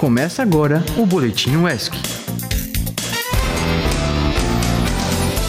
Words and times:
Começa 0.00 0.40
agora 0.40 0.82
o 0.96 1.04
Boletim 1.04 1.56
UESC. 1.56 1.94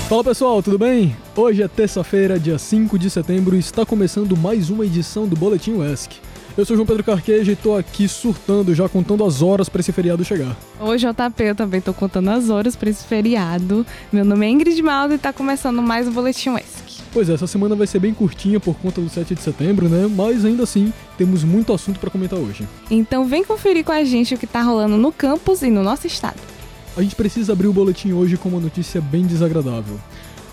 Fala 0.10 0.26
pessoal, 0.26 0.62
tudo 0.62 0.78
bem? 0.78 1.16
Hoje 1.34 1.64
é 1.64 1.70
terça-feira, 1.70 2.38
dia 2.38 2.60
5 2.60 3.00
de 3.00 3.10
setembro, 3.10 3.56
e 3.56 3.60
está 3.60 3.86
começando 3.86 4.36
mais 4.36 4.70
uma 4.70 4.86
edição 4.86 5.26
do 5.26 5.38
Boletim 5.38 5.76
UESC. 5.76 6.18
Eu 6.58 6.66
sou 6.66 6.76
João 6.76 6.86
Pedro 6.86 7.02
Carqueja 7.02 7.54
e 7.54 7.56
tô 7.56 7.78
aqui 7.78 8.10
surtando, 8.10 8.76
já 8.76 8.90
contando 8.90 9.24
as 9.24 9.42
horas 9.42 9.70
para 9.70 9.80
esse 9.80 9.94
feriado 9.94 10.26
chegar. 10.26 10.54
Oi, 10.82 10.98
JP, 10.98 11.44
eu 11.44 11.56
também 11.56 11.80
tô 11.80 11.94
contando 11.94 12.30
as 12.32 12.50
horas 12.50 12.76
para 12.76 12.90
esse 12.90 13.06
feriado. 13.06 13.86
Meu 14.12 14.26
nome 14.26 14.46
é 14.46 14.50
Ingrid 14.50 14.82
Maldo 14.82 15.14
e 15.14 15.18
tá 15.18 15.32
começando 15.32 15.82
mais 15.82 16.10
um 16.10 16.12
Boletim 16.12 16.50
UESC. 16.50 16.81
Pois 17.14 17.30
é, 17.30 17.34
essa 17.34 17.46
semana 17.48 17.76
vai 17.76 17.86
ser 17.86 18.00
bem 18.00 18.14
curtinha 18.14 18.60
por 18.60 18.76
conta 18.76 19.02
do 19.02 19.10
7 19.10 19.36
de 19.36 19.42
setembro, 19.42 19.90
né? 19.90 20.08
Mas 20.08 20.46
ainda 20.46 20.64
assim, 20.64 20.94
temos 21.18 21.44
muito 21.44 21.74
assunto 21.74 22.00
para 22.00 22.10
comentar 22.10 22.40
hoje. 22.40 22.66
Então 22.90 23.26
vem 23.26 23.44
conferir 23.44 23.84
com 23.84 23.92
a 23.92 24.04
gente 24.04 24.34
o 24.34 24.38
que 24.38 24.48
tá 24.48 24.62
rolando 24.62 24.98
no 24.98 25.12
campus 25.12 25.62
e 25.62 25.70
no 25.70 25.84
nosso 25.84 26.08
estado. 26.08 26.40
A 26.96 27.02
gente 27.02 27.16
precisa 27.16 27.54
abrir 27.54 27.68
o 27.68 27.74
boletim 27.74 28.14
hoje 28.14 28.38
com 28.38 28.50
uma 28.50 28.60
notícia 28.60 29.02
bem 29.02 29.26
desagradável. 29.26 30.00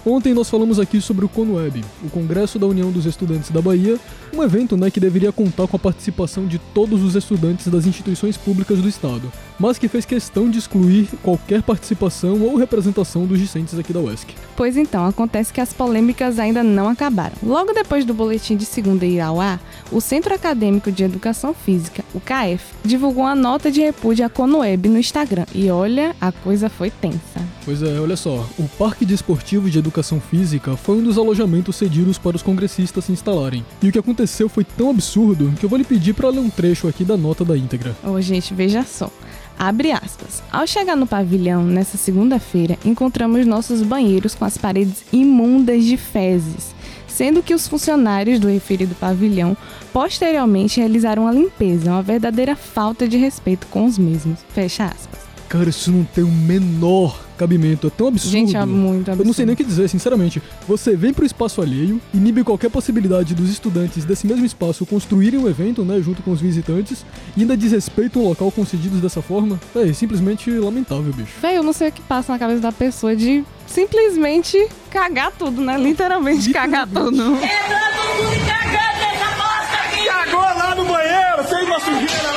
Ontem 0.09 0.33
nós 0.33 0.49
falamos 0.49 0.81
aqui 0.81 1.03
sobre 1.03 1.27
o 1.27 1.29
CONWEB, 1.29 1.85
o 2.03 2.09
Congresso 2.09 2.59
da 2.59 2.67
União 2.67 2.91
dos 2.91 3.05
Estudantes 3.05 3.51
da 3.51 3.61
Bahia, 3.61 3.99
um 4.35 4.43
evento 4.43 4.75
né, 4.75 4.91
que 4.91 4.99
deveria 4.99 5.31
contar 5.31 5.67
com 5.67 5.77
a 5.77 5.79
participação 5.79 6.47
de 6.47 6.59
todos 6.73 7.03
os 7.03 7.15
estudantes 7.15 7.69
das 7.69 7.85
instituições 7.85 8.35
públicas 8.35 8.79
do 8.79 8.89
Estado, 8.89 9.31
mas 9.61 9.77
que 9.77 9.87
fez 9.87 10.07
questão 10.07 10.49
de 10.49 10.59
excluir 10.59 11.11
qualquer 11.23 11.61
participação 11.61 12.41
ou 12.41 12.57
representação 12.57 13.27
dos 13.27 13.39
discentes 13.39 13.79
aqui 13.79 13.93
da 13.93 14.01
UESC. 14.01 14.35
Pois 14.57 14.79
então, 14.79 15.05
acontece 15.05 15.53
que 15.53 15.61
as 15.61 15.75
polêmicas 15.75 16.39
ainda 16.39 16.63
não 16.65 16.89
acabaram. 16.89 17.37
Logo 17.43 17.75
depois 17.75 18.07
do 18.07 18.15
boletim 18.15 18.57
de 18.57 18.65
segunda 18.65 19.05
ir 19.05 19.21
ao 19.21 19.39
ar, 19.39 19.61
o 19.93 20.01
Centro 20.01 20.35
Acadêmico 20.35 20.91
de 20.91 21.05
Educação 21.05 21.53
Física, 21.53 22.03
o 22.15 22.21
CAEF, 22.21 22.65
divulgou 22.83 23.25
uma 23.25 23.35
nota 23.35 23.71
de 23.71 23.83
repúdio 23.83 24.25
à 24.25 24.31
CONWEB 24.31 24.89
no 24.89 24.99
Instagram. 24.99 25.45
E 25.55 25.71
olha, 25.71 26.17
a 26.19 26.33
coisa 26.33 26.71
foi 26.71 26.91
tensa. 26.91 27.48
Pois 27.69 27.83
é, 27.83 28.01
olha 28.01 28.17
só, 28.17 28.49
o 28.59 28.67
Parque 28.67 29.05
Desportivo 29.05 29.69
de 29.69 29.79
Educação 29.79 30.19
Física 30.19 30.75
foi 30.75 30.97
um 30.97 31.03
dos 31.03 31.19
alojamentos 31.19 31.77
cedidos 31.77 32.17
para 32.17 32.35
os 32.35 32.43
congressistas 32.43 33.05
se 33.05 33.13
instalarem. 33.13 33.63
E 33.83 33.91
o 33.91 33.93
que 33.93 33.99
aconteceu 33.99 34.49
foi 34.49 34.65
tão 34.65 34.89
absurdo 34.89 35.53
que 35.53 35.67
eu 35.67 35.69
vou 35.69 35.77
lhe 35.77 35.85
pedir 35.85 36.15
para 36.15 36.31
ler 36.31 36.39
um 36.39 36.49
trecho 36.49 36.89
aqui 36.89 37.05
da 37.05 37.15
nota 37.15 37.45
da 37.45 37.59
íntegra. 37.59 37.95
Ô, 38.03 38.19
gente, 38.23 38.55
veja 38.55 38.83
só. 38.85 39.11
Abre 39.59 39.93
aspas. 39.93 40.43
Ao 40.51 40.67
chegar 40.67 40.97
no 40.97 41.07
pavilhão 41.07 41.63
nessa 41.63 41.99
segunda-feira, 41.99 42.79
encontramos 42.87 43.45
nossos 43.45 43.83
banheiros 43.83 44.35
com 44.35 44.47
as 44.47 44.57
paredes 44.57 45.05
imundas 45.13 45.85
de 45.85 45.99
fezes, 45.99 46.75
sendo 47.07 47.43
que 47.43 47.53
os 47.53 47.69
funcionários 47.69 48.41
do 48.41 48.49
referido 48.49 48.95
pavilhão 48.95 49.55
posteriormente 49.93 50.81
realizaram 50.81 51.27
a 51.27 51.33
limpeza, 51.33 51.91
uma 51.91 52.03
verdadeira 52.03 52.57
falta 52.57 53.07
de 53.07 53.19
respeito 53.19 53.67
com 53.67 53.85
os 53.85 53.99
mesmos. 53.99 54.39
Fecha 54.55 54.87
aspas. 54.87 55.21
Cara, 55.51 55.69
isso 55.69 55.93
não 55.93 56.05
tem 56.05 56.25
o 56.25 56.33
menor 56.33 57.28
cabimento, 57.39 57.87
é 57.87 57.91
tão 57.91 58.09
absurdo. 58.09 58.33
Gente, 58.33 58.57
é 58.57 58.65
muito 58.67 59.09
absurdo. 59.09 59.23
Eu 59.23 59.27
não 59.27 59.33
sei 59.33 59.47
nem 59.47 59.55
o 59.55 59.57
que 59.57 59.65
dizer, 59.65 59.89
sinceramente. 59.89 60.43
Você 60.67 60.97
vem 60.97 61.15
pro 61.15 61.25
espaço 61.25 61.63
alheio, 61.63 62.01
inibe 62.13 62.45
qualquer 62.45 62.69
possibilidade 62.71 63.35
dos 63.35 63.49
estudantes 63.49 64.05
desse 64.05 64.27
mesmo 64.27 64.45
espaço 64.45 64.85
construírem 64.85 65.39
um 65.39 65.49
evento, 65.49 65.85
né, 65.85 66.01
junto 66.03 66.23
com 66.23 66.33
os 66.33 66.41
visitantes, 66.41 67.07
e 67.37 67.41
ainda 67.41 67.57
desrespeita 67.57 68.19
um 68.19 68.29
local 68.29 68.51
concedido 68.51 68.99
dessa 68.99 69.23
forma. 69.23 69.59
É 69.75 69.93
simplesmente 69.93 70.51
lamentável, 70.51 71.13
bicho. 71.13 71.33
Véi, 71.41 71.57
eu 71.57 71.63
não 71.63 71.73
sei 71.73 71.89
o 71.89 71.93
que 71.93 72.03
passa 72.03 72.33
na 72.33 72.39
cabeça 72.39 72.61
da 72.61 72.73
pessoa 72.73 73.15
de 73.15 73.45
simplesmente 73.67 74.69
cagar 74.91 75.33
tudo, 75.33 75.61
né? 75.61 75.79
Literalmente, 75.79 76.51
cagar 76.53 76.87
tudo. 76.87 77.37
Entra 77.37 77.93
todo 77.97 78.25
mundo 78.25 78.47
cagando 78.47 78.99
nessa 78.99 79.31
bosta 79.37 79.77
aqui! 79.87 80.05
Cagou 80.07 80.41
lá 80.41 80.75
no 80.75 80.85
banheiro, 80.85 81.49
sem 81.49 81.65
uma 81.65 81.81
sujeira! 81.81 82.28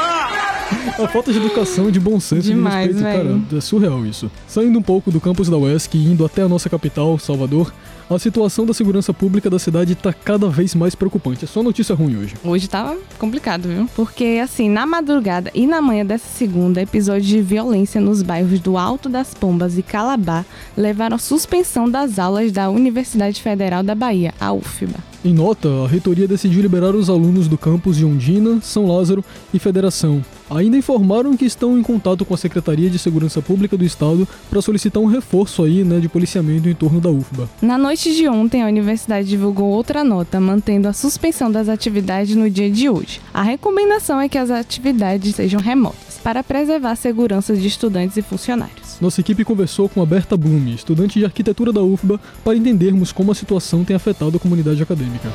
A 1.00 1.08
falta 1.08 1.32
de 1.32 1.40
educação 1.40 1.90
e 1.90 1.92
de 1.92 2.00
bom 2.00 2.20
senso 2.20 2.48
Demais, 2.48 2.92
e 2.92 2.94
de 2.94 3.02
respeito, 3.02 3.24
velho. 3.26 3.42
cara, 3.42 3.58
é 3.58 3.62
surreal 3.62 4.06
isso. 4.06 4.30
Saindo 4.48 4.78
um 4.78 4.82
pouco 4.82 5.10
do 5.10 5.20
campus 5.20 5.50
da 5.50 5.58
UESC 5.58 5.96
e 5.98 6.12
indo 6.12 6.24
até 6.26 6.44
a 6.44 6.48
nossa 6.50 6.70
capital, 6.70 7.18
Salvador, 7.18 7.74
a 8.10 8.20
situação 8.20 8.66
da 8.66 8.74
segurança 8.74 9.14
pública 9.14 9.50
da 9.50 9.58
cidade 9.58 9.96
tá 9.96 10.14
cada 10.14 10.50
vez 10.50 10.76
mais 10.76 10.94
preocupante. 10.94 11.46
É 11.46 11.48
só 11.48 11.64
notícia 11.64 11.96
ruim 11.96 12.18
hoje. 12.18 12.36
Hoje 12.44 12.68
tava 12.68 12.98
complicado, 13.18 13.68
viu? 13.70 13.90
Porque, 13.96 14.40
assim, 14.44 14.70
na 14.70 14.86
madrugada 14.86 15.50
e 15.56 15.66
na 15.66 15.82
manhã 15.82 16.06
dessa 16.06 16.28
segunda, 16.28 16.82
episódios 16.82 17.26
de 17.26 17.42
violência 17.42 18.00
nos 18.02 18.22
bairros 18.22 18.60
do 18.60 18.78
Alto 18.78 19.08
das 19.10 19.34
Pombas 19.34 19.78
e 19.78 19.82
Calabar 19.82 20.46
levaram 20.76 21.16
à 21.16 21.20
suspensão 21.20 21.90
das 21.90 22.20
aulas 22.20 22.52
da 22.52 22.70
Universidade 22.70 23.42
Federal 23.42 23.82
da 23.82 23.96
Bahia, 23.96 24.34
a 24.40 24.52
UFBA. 24.52 25.00
Em 25.24 25.34
nota, 25.34 25.70
a 25.84 25.88
reitoria 25.88 26.28
decidiu 26.28 26.62
liberar 26.62 26.96
os 26.96 27.10
alunos 27.10 27.48
do 27.48 27.58
campus 27.58 27.96
de 27.96 28.06
Ondina, 28.06 28.60
São 28.62 28.88
Lázaro 28.88 29.24
e 29.54 29.60
Federação. 29.60 30.22
Ainda 30.54 30.76
informaram 30.76 31.38
que 31.38 31.46
estão 31.46 31.78
em 31.78 31.82
contato 31.82 32.26
com 32.26 32.34
a 32.34 32.38
Secretaria 32.38 32.90
de 32.90 33.00
Segurança 33.00 33.42
Pública 33.42 33.78
do 33.78 33.86
Estado 33.86 34.28
para 34.50 34.62
solicitar 34.62 35.02
um 35.02 35.06
reforço 35.06 35.64
aí, 35.64 35.82
né, 35.82 36.02
de 36.02 36.10
policiamento 36.10 36.68
em 36.68 36.76
torno 36.76 37.00
da 37.00 37.10
UFBA. 37.10 37.50
Na 37.62 37.78
noite 37.78 38.14
de 38.14 38.28
ontem, 38.28 38.62
a 38.62 38.68
universidade 38.68 39.30
divulgou 39.30 39.70
outra 39.70 40.04
nota, 40.04 40.42
mantendo 40.42 40.90
a 40.90 40.94
suspensão 40.94 41.50
das 41.50 41.70
atividades 41.70 42.36
no 42.36 42.50
dia 42.50 42.70
de 42.70 42.90
hoje. 42.90 43.22
A 43.34 43.42
recomendação 43.42 44.20
é 44.20 44.28
que 44.28 44.38
as 44.38 44.52
atividades 44.52 45.36
sejam 45.36 45.62
remotas, 45.62 46.20
para 46.22 46.44
preservar 46.44 46.92
a 46.92 46.96
segurança 46.98 47.56
de 47.56 47.66
estudantes 47.66 48.18
e 48.18 48.22
funcionários. 48.22 48.98
Nossa 49.00 49.22
equipe 49.22 49.46
conversou 49.46 49.88
com 49.88 50.02
a 50.02 50.06
Berta 50.06 50.36
Blume, 50.36 50.76
estudante 50.76 51.18
de 51.18 51.24
arquitetura 51.24 51.72
da 51.72 51.82
UFBA, 51.82 52.20
para 52.44 52.58
entendermos 52.58 53.14
como 53.14 53.32
a 53.32 53.36
situação 53.36 53.86
tem 53.86 53.96
afetado 53.96 54.36
a 54.36 54.40
comunidade 54.40 54.84
acadêmica. 54.84 55.32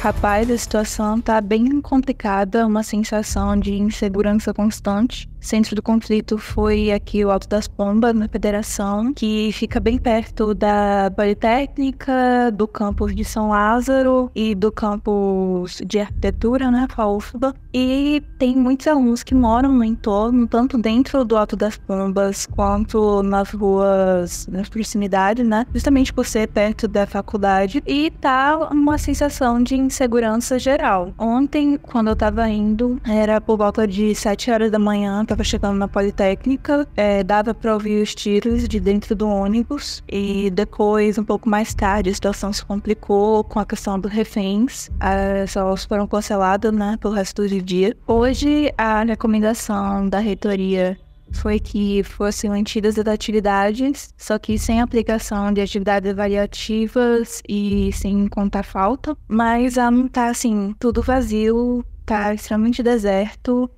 Rapaz, 0.00 0.48
a 0.50 0.56
situação 0.56 1.20
tá 1.20 1.40
bem 1.40 1.80
complicada, 1.80 2.66
uma 2.66 2.82
sensação 2.82 3.58
de 3.58 3.74
insegurança 3.74 4.54
constante. 4.54 5.28
Centro 5.46 5.76
do 5.76 5.82
conflito 5.82 6.36
foi 6.38 6.90
aqui 6.90 7.24
o 7.24 7.30
Alto 7.30 7.48
das 7.48 7.68
Pombas, 7.68 8.12
na 8.12 8.26
Federação, 8.26 9.14
que 9.14 9.52
fica 9.52 9.78
bem 9.78 9.96
perto 9.96 10.52
da 10.52 11.08
Politécnica, 11.14 12.50
do 12.52 12.66
campus 12.66 13.14
de 13.14 13.24
São 13.24 13.50
Lázaro 13.50 14.28
e 14.34 14.56
do 14.56 14.72
campus 14.72 15.80
de 15.86 16.00
arquitetura, 16.00 16.68
né, 16.68 16.88
com 16.92 17.00
a 17.00 17.08
UFBA. 17.08 17.54
E 17.72 18.24
tem 18.40 18.56
muitos 18.56 18.88
alunos 18.88 19.22
que 19.22 19.36
moram 19.36 19.70
no 19.70 19.84
entorno, 19.84 20.48
tanto 20.48 20.76
dentro 20.78 21.24
do 21.24 21.36
Alto 21.36 21.54
das 21.54 21.76
Pombas 21.76 22.44
quanto 22.46 23.22
nas 23.22 23.50
ruas, 23.50 24.48
nas 24.48 24.68
proximidades, 24.68 25.46
né, 25.46 25.64
justamente 25.72 26.12
por 26.12 26.26
ser 26.26 26.48
perto 26.48 26.88
da 26.88 27.06
faculdade. 27.06 27.80
E 27.86 28.10
tá 28.10 28.68
uma 28.72 28.98
sensação 28.98 29.62
de 29.62 29.76
insegurança 29.76 30.58
geral. 30.58 31.14
Ontem, 31.16 31.78
quando 31.80 32.08
eu 32.08 32.16
tava 32.16 32.48
indo, 32.48 33.00
era 33.06 33.40
por 33.40 33.56
volta 33.56 33.86
de 33.86 34.12
7 34.12 34.50
horas 34.50 34.72
da 34.72 34.78
manhã, 34.80 35.24
tava 35.36 35.44
chegando 35.44 35.76
na 35.76 35.86
Politécnica, 35.86 36.88
é, 36.96 37.22
dava 37.22 37.52
para 37.52 37.74
ouvir 37.74 38.02
os 38.02 38.14
tiros 38.14 38.66
de 38.66 38.80
dentro 38.80 39.14
do 39.14 39.28
ônibus 39.28 40.02
e 40.08 40.48
depois, 40.48 41.18
um 41.18 41.24
pouco 41.24 41.46
mais 41.46 41.74
tarde, 41.74 42.08
a 42.08 42.14
situação 42.14 42.54
se 42.54 42.64
complicou 42.64 43.44
com 43.44 43.60
a 43.60 43.66
questão 43.66 44.00
dos 44.00 44.10
reféns. 44.10 44.90
As 44.98 45.54
aulas 45.54 45.84
foram 45.84 46.06
canceladas, 46.06 46.72
né, 46.72 46.96
pelo 46.98 47.12
resto 47.12 47.46
do 47.46 47.60
dia. 47.60 47.94
Hoje, 48.06 48.72
a 48.78 49.02
recomendação 49.02 50.08
da 50.08 50.20
reitoria 50.20 50.98
foi 51.32 51.60
que 51.60 52.02
fossem 52.02 52.48
mantidas 52.48 52.98
as 52.98 53.06
atividades, 53.06 54.14
só 54.16 54.38
que 54.38 54.58
sem 54.58 54.80
aplicação 54.80 55.52
de 55.52 55.60
atividades 55.60 56.12
avaliativas 56.12 57.42
e 57.46 57.90
sem 57.92 58.26
contar 58.28 58.62
falta. 58.62 59.14
Mas 59.28 59.76
não 59.76 60.08
tá 60.08 60.28
assim, 60.28 60.74
tudo 60.78 61.02
vazio, 61.02 61.84
tá 62.06 62.32
extremamente 62.32 62.82
deserto. 62.82 63.68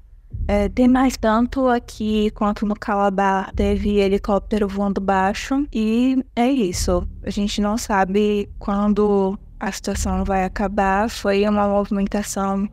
É, 0.46 0.68
tem 0.68 0.88
mais 0.88 1.16
tanto 1.16 1.68
aqui 1.68 2.30
quanto 2.30 2.64
no 2.64 2.74
Calabar 2.74 3.52
teve 3.54 3.98
helicóptero 3.98 4.66
voando 4.66 5.00
baixo 5.00 5.66
e 5.72 6.24
é 6.34 6.48
isso. 6.48 7.06
A 7.22 7.28
gente 7.30 7.60
não 7.60 7.76
sabe 7.76 8.48
quando 8.58 9.38
a 9.60 9.72
situação 9.72 10.24
vai 10.24 10.44
acabar. 10.44 11.10
Foi 11.10 11.46
uma 11.46 11.68
movimentação 11.68 12.68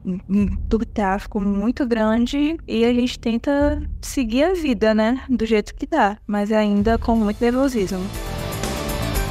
do 0.70 0.80
tráfico 0.80 1.42
muito 1.42 1.86
grande 1.86 2.58
e 2.68 2.86
a 2.86 2.94
gente 2.94 3.20
tenta 3.20 3.82
seguir 4.02 4.44
a 4.44 4.54
vida, 4.54 4.94
né? 4.94 5.22
Do 5.30 5.46
jeito 5.46 5.74
que 5.76 5.88
dá, 5.88 6.18
mas 6.28 6.52
ainda 6.52 6.98
com 6.98 7.16
muito 7.16 7.42
nervosismo. 7.42 8.00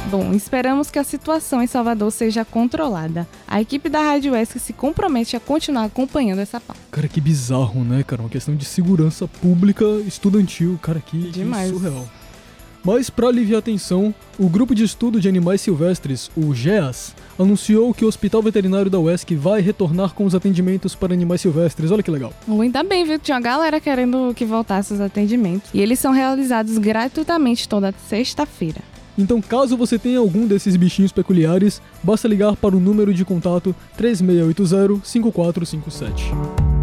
Bom, 0.09 0.33
esperamos 0.33 0.91
que 0.91 0.99
a 0.99 1.03
situação 1.03 1.63
em 1.63 1.67
Salvador 1.67 2.11
seja 2.11 2.45
controlada. 2.45 3.27
A 3.47 3.59
equipe 3.59 3.89
da 3.89 4.01
Rádio 4.01 4.35
ESC 4.35 4.59
se 4.59 4.71
compromete 4.71 5.35
a 5.35 5.39
continuar 5.39 5.85
acompanhando 5.85 6.39
essa 6.39 6.61
pauta. 6.61 6.81
Cara, 6.91 7.07
que 7.07 7.19
bizarro, 7.19 7.83
né, 7.83 8.03
cara? 8.03 8.21
Uma 8.21 8.29
questão 8.29 8.55
de 8.55 8.65
segurança 8.65 9.27
pública 9.27 9.83
estudantil, 10.05 10.79
cara, 10.81 10.99
que, 10.99 11.23
que 11.23 11.31
Demais. 11.31 11.71
surreal. 11.71 12.07
Mas, 12.83 13.09
para 13.09 13.27
aliviar 13.27 13.59
a 13.59 13.63
tensão, 13.63 14.13
o 14.37 14.47
Grupo 14.47 14.75
de 14.75 14.83
Estudo 14.83 15.19
de 15.19 15.27
Animais 15.27 15.59
Silvestres, 15.59 16.29
o 16.37 16.53
GEAS, 16.53 17.15
anunciou 17.37 17.91
que 17.91 18.05
o 18.05 18.07
Hospital 18.07 18.43
Veterinário 18.43 18.91
da 18.91 18.99
UESC 18.99 19.35
vai 19.35 19.59
retornar 19.59 20.13
com 20.13 20.23
os 20.23 20.35
atendimentos 20.35 20.93
para 20.93 21.11
animais 21.11 21.41
silvestres. 21.41 21.89
Olha 21.89 22.03
que 22.03 22.11
legal. 22.11 22.31
Ainda 22.47 22.83
bem, 22.83 23.03
viu? 23.03 23.17
Tinha 23.17 23.37
uma 23.37 23.41
galera 23.41 23.79
querendo 23.79 24.31
que 24.35 24.45
voltasse 24.45 24.93
os 24.93 25.01
atendimentos. 25.01 25.67
E 25.73 25.81
eles 25.81 25.97
são 25.97 26.11
realizados 26.11 26.77
gratuitamente 26.77 27.67
toda 27.67 27.91
sexta-feira. 28.07 28.81
Então, 29.17 29.41
caso 29.41 29.77
você 29.77 29.97
tenha 29.97 30.19
algum 30.19 30.45
desses 30.45 30.75
bichinhos 30.75 31.11
peculiares, 31.11 31.81
basta 32.03 32.27
ligar 32.27 32.55
para 32.55 32.75
o 32.75 32.79
número 32.79 33.13
de 33.13 33.23
contato 33.23 33.73
3680-5457. 33.97 36.74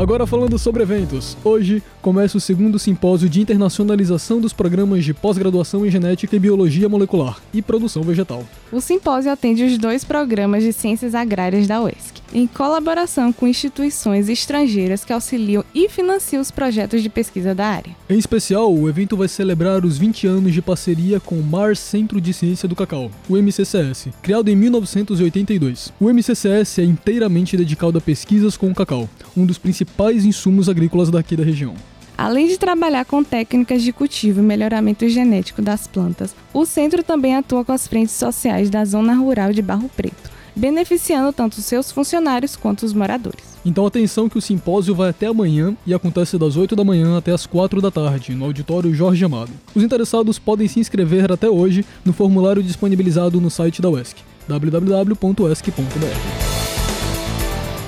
Agora 0.00 0.26
falando 0.26 0.58
sobre 0.58 0.82
eventos. 0.82 1.36
Hoje 1.44 1.82
começa 2.00 2.38
o 2.38 2.40
segundo 2.40 2.78
simpósio 2.78 3.28
de 3.28 3.38
internacionalização 3.38 4.40
dos 4.40 4.50
programas 4.50 5.04
de 5.04 5.12
pós-graduação 5.12 5.84
em 5.84 5.90
genética 5.90 6.34
e 6.34 6.38
biologia 6.38 6.88
molecular 6.88 7.38
e 7.52 7.60
produção 7.60 8.02
vegetal. 8.02 8.42
O 8.72 8.80
simpósio 8.80 9.30
atende 9.30 9.62
os 9.62 9.76
dois 9.76 10.02
programas 10.02 10.62
de 10.62 10.72
ciências 10.72 11.14
agrárias 11.14 11.66
da 11.66 11.82
UESC, 11.82 12.22
em 12.32 12.46
colaboração 12.46 13.30
com 13.30 13.46
instituições 13.46 14.30
estrangeiras 14.30 15.04
que 15.04 15.12
auxiliam 15.12 15.62
e 15.74 15.86
financiam 15.90 16.40
os 16.40 16.50
projetos 16.50 17.02
de 17.02 17.10
pesquisa 17.10 17.54
da 17.54 17.66
área. 17.66 17.94
Em 18.08 18.18
especial, 18.18 18.74
o 18.74 18.88
evento 18.88 19.18
vai 19.18 19.28
celebrar 19.28 19.84
os 19.84 19.98
20 19.98 20.26
anos 20.26 20.54
de 20.54 20.62
parceria 20.62 21.20
com 21.20 21.34
o 21.34 21.42
Mars 21.42 21.78
Centro 21.78 22.22
de 22.22 22.32
Ciência 22.32 22.66
do 22.66 22.74
Cacau, 22.74 23.10
o 23.28 23.36
MCCS, 23.36 24.08
criado 24.22 24.48
em 24.48 24.56
1982. 24.56 25.92
O 26.00 26.08
MCCS 26.08 26.78
é 26.78 26.84
inteiramente 26.84 27.54
dedicado 27.54 27.98
a 27.98 28.00
pesquisas 28.00 28.56
com 28.56 28.70
o 28.70 28.74
cacau, 28.74 29.06
um 29.36 29.44
dos 29.44 29.58
principais 29.58 29.89
insumos 30.24 30.68
agrícolas 30.68 31.10
daqui 31.10 31.36
da 31.36 31.44
região. 31.44 31.74
Além 32.20 32.48
de 32.48 32.58
trabalhar 32.58 33.06
com 33.06 33.24
técnicas 33.24 33.82
de 33.82 33.94
cultivo 33.94 34.40
e 34.40 34.42
melhoramento 34.42 35.08
genético 35.08 35.62
das 35.62 35.86
plantas, 35.86 36.36
o 36.52 36.66
centro 36.66 37.02
também 37.02 37.34
atua 37.34 37.64
com 37.64 37.72
as 37.72 37.88
frentes 37.88 38.14
sociais 38.14 38.68
da 38.68 38.84
zona 38.84 39.14
rural 39.14 39.54
de 39.54 39.62
Barro 39.62 39.90
Preto, 39.96 40.30
beneficiando 40.54 41.32
tanto 41.32 41.62
seus 41.62 41.90
funcionários 41.90 42.56
quanto 42.56 42.84
os 42.84 42.92
moradores. 42.92 43.58
Então 43.64 43.86
atenção 43.86 44.28
que 44.28 44.36
o 44.36 44.42
simpósio 44.42 44.94
vai 44.94 45.08
até 45.08 45.28
amanhã 45.28 45.74
e 45.86 45.94
acontece 45.94 46.36
das 46.36 46.56
8 46.56 46.76
da 46.76 46.84
manhã 46.84 47.16
até 47.16 47.32
as 47.32 47.46
4 47.46 47.80
da 47.80 47.90
tarde, 47.90 48.34
no 48.34 48.44
auditório 48.44 48.94
Jorge 48.94 49.24
Amado. 49.24 49.52
Os 49.74 49.82
interessados 49.82 50.38
podem 50.38 50.68
se 50.68 50.78
inscrever 50.78 51.32
até 51.32 51.48
hoje 51.48 51.86
no 52.04 52.12
formulário 52.12 52.62
disponibilizado 52.62 53.40
no 53.40 53.50
site 53.50 53.80
da 53.80 53.88
UESC, 53.88 54.18
www.esc.br. 54.46 56.49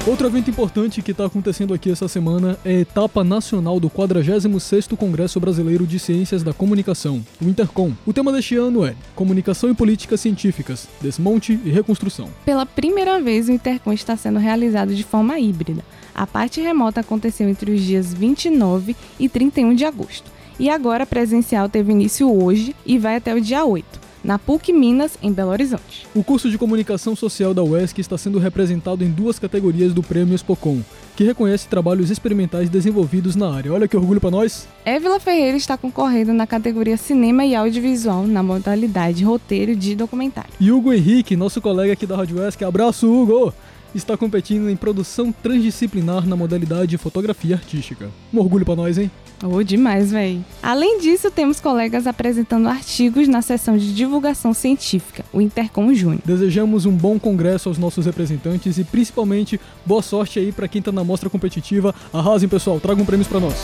Outro 0.04 0.26
evento 0.26 0.50
importante 0.50 1.00
que 1.00 1.12
está 1.12 1.26
acontecendo 1.26 1.72
aqui 1.72 1.88
essa 1.88 2.08
semana 2.08 2.58
é 2.64 2.70
a 2.70 2.80
etapa 2.80 3.22
nacional 3.22 3.78
do 3.78 3.88
46º 3.88 4.96
Congresso 4.96 5.38
Brasileiro 5.38 5.86
de 5.86 5.96
Ciências 5.96 6.42
da 6.42 6.52
Comunicação, 6.52 7.24
o 7.40 7.44
Intercom. 7.44 7.92
O 8.04 8.12
tema 8.12 8.32
deste 8.32 8.56
ano 8.56 8.84
é 8.84 8.96
Comunicação 9.14 9.70
e 9.70 9.74
Políticas 9.74 10.20
Científicas, 10.20 10.88
Desmonte 11.00 11.52
e 11.64 11.70
Reconstrução. 11.70 12.28
Pela 12.44 12.66
primeira 12.66 13.20
vez, 13.20 13.48
o 13.48 13.52
Intercom 13.52 13.92
está 13.92 14.16
sendo 14.16 14.40
realizado 14.40 14.92
de 14.92 15.04
forma 15.04 15.38
híbrida. 15.38 15.84
A 16.12 16.26
parte 16.26 16.60
remota 16.60 17.00
aconteceu 17.00 17.48
entre 17.48 17.70
os 17.70 17.80
dias 17.80 18.12
29 18.12 18.96
e 19.20 19.28
31 19.28 19.72
de 19.72 19.84
agosto. 19.84 20.28
E 20.58 20.68
agora 20.68 21.04
a 21.04 21.06
presencial 21.06 21.68
teve 21.68 21.92
início 21.92 22.28
hoje 22.28 22.74
e 22.84 22.98
vai 22.98 23.14
até 23.14 23.32
o 23.32 23.40
dia 23.40 23.64
8 23.64 24.01
na 24.24 24.38
PUC 24.38 24.72
Minas, 24.72 25.18
em 25.22 25.32
Belo 25.32 25.50
Horizonte. 25.50 26.06
O 26.14 26.22
curso 26.22 26.50
de 26.50 26.58
Comunicação 26.58 27.16
Social 27.16 27.52
da 27.52 27.62
UESC 27.62 28.00
está 28.00 28.16
sendo 28.16 28.38
representado 28.38 29.04
em 29.04 29.10
duas 29.10 29.38
categorias 29.38 29.92
do 29.92 30.02
Prêmio 30.02 30.34
Expocom, 30.34 30.80
que 31.16 31.24
reconhece 31.24 31.68
trabalhos 31.68 32.10
experimentais 32.10 32.68
desenvolvidos 32.68 33.36
na 33.36 33.54
área. 33.54 33.72
Olha 33.72 33.88
que 33.88 33.96
orgulho 33.96 34.20
para 34.20 34.30
nós! 34.30 34.68
Évila 34.84 35.20
Ferreira 35.20 35.56
está 35.56 35.76
concorrendo 35.76 36.32
na 36.32 36.46
categoria 36.46 36.96
Cinema 36.96 37.44
e 37.44 37.54
Audiovisual, 37.54 38.26
na 38.26 38.42
modalidade 38.42 39.24
Roteiro 39.24 39.74
de 39.76 39.94
Documentário. 39.94 40.50
E 40.60 40.70
Hugo 40.70 40.92
Henrique, 40.92 41.36
nosso 41.36 41.60
colega 41.60 41.92
aqui 41.92 42.06
da 42.06 42.16
Rádio 42.16 42.38
UESC, 42.38 42.64
abraço 42.64 43.10
Hugo! 43.12 43.52
Está 43.94 44.16
competindo 44.16 44.70
em 44.70 44.76
produção 44.76 45.30
transdisciplinar 45.30 46.26
na 46.26 46.34
modalidade 46.34 46.96
fotografia 46.96 47.56
artística. 47.56 48.08
Um 48.32 48.38
orgulho 48.38 48.64
para 48.64 48.76
nós, 48.76 48.96
hein? 48.96 49.10
Oh, 49.44 49.62
demais, 49.62 50.10
véi. 50.10 50.40
Além 50.62 51.00
disso, 51.00 51.30
temos 51.30 51.60
colegas 51.60 52.06
apresentando 52.06 52.68
artigos 52.68 53.28
na 53.28 53.42
seção 53.42 53.76
de 53.76 53.92
divulgação 53.92 54.54
científica, 54.54 55.24
o 55.32 55.40
Intercom 55.40 55.92
Júnior. 55.92 56.22
Desejamos 56.24 56.86
um 56.86 56.92
bom 56.92 57.18
congresso 57.18 57.68
aos 57.68 57.76
nossos 57.76 58.06
representantes 58.06 58.78
e 58.78 58.84
principalmente 58.84 59.60
boa 59.84 60.00
sorte 60.00 60.38
aí 60.38 60.52
para 60.52 60.68
quem 60.68 60.80
tá 60.80 60.92
na 60.92 61.04
mostra 61.04 61.28
competitiva. 61.28 61.94
Arrasem, 62.12 62.48
pessoal, 62.48 62.80
tragam 62.80 63.04
prêmios 63.04 63.28
para 63.28 63.40
nós. 63.40 63.56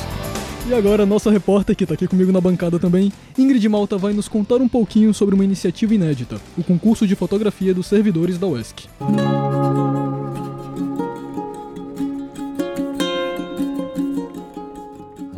E 0.69 0.75
agora, 0.75 1.07
nossa 1.07 1.31
repórter, 1.31 1.75
que 1.75 1.85
está 1.85 1.95
aqui 1.95 2.07
comigo 2.07 2.31
na 2.31 2.43
bancada 2.43 2.79
também, 2.79 3.11
Ingrid 3.39 3.67
Malta, 3.71 3.97
vai 3.97 4.13
nos 4.13 4.29
contar 4.29 4.57
um 4.57 4.69
pouquinho 4.69 5.15
sobre 5.15 5.35
uma 5.35 5.45
iniciativa 5.45 5.95
inédita, 5.95 6.39
o 6.59 6.63
concurso 6.63 7.07
de 7.07 7.15
fotografia 7.15 7.73
dos 7.73 7.87
servidores 7.87 8.37
da 8.37 8.47
UESC. 8.47 8.87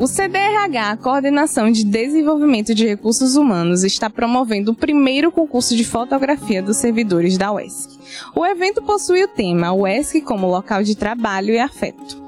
O 0.01 0.07
CDRH, 0.07 0.93
a 0.93 0.97
Coordenação 0.97 1.71
de 1.71 1.85
Desenvolvimento 1.85 2.75
de 2.75 2.87
Recursos 2.87 3.37
Humanos, 3.37 3.85
está 3.85 4.09
promovendo 4.09 4.71
o 4.71 4.75
primeiro 4.75 5.31
concurso 5.31 5.77
de 5.77 5.85
fotografia 5.85 6.63
dos 6.63 6.79
servidores 6.79 7.37
da 7.37 7.53
UESC. 7.53 7.99
O 8.35 8.47
evento 8.47 8.81
possui 8.81 9.23
o 9.23 9.29
tema 9.29 9.75
UESC 9.75 10.23
como 10.23 10.47
local 10.47 10.83
de 10.83 10.97
trabalho 10.97 11.53
e 11.53 11.59
afeto. 11.59 12.19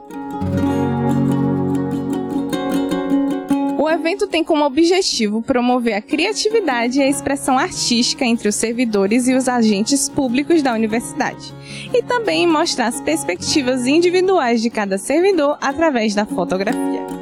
O 3.78 3.88
evento 3.88 4.26
tem 4.26 4.44
como 4.44 4.66
objetivo 4.66 5.40
promover 5.40 5.94
a 5.94 6.02
criatividade 6.02 6.98
e 6.98 7.02
a 7.02 7.08
expressão 7.08 7.58
artística 7.58 8.22
entre 8.22 8.48
os 8.48 8.54
servidores 8.54 9.28
e 9.28 9.34
os 9.34 9.48
agentes 9.48 10.10
públicos 10.10 10.60
da 10.60 10.74
universidade, 10.74 11.54
e 11.90 12.02
também 12.02 12.46
mostrar 12.46 12.88
as 12.88 13.00
perspectivas 13.00 13.86
individuais 13.86 14.60
de 14.60 14.69
cada 14.69 14.98
servidor 14.98 15.56
através 15.58 16.14
da 16.14 16.26
fotografia. 16.26 17.21